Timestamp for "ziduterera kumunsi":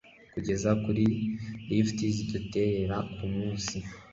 2.15-3.75